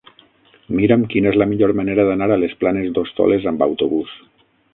[0.77, 4.19] Mira'm quina és la millor manera d'anar a les Planes d'Hostoles amb autobús.